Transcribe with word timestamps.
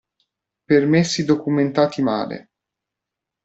Permessi 0.65 1.25
documentati 1.25 2.01
male. 2.01 2.47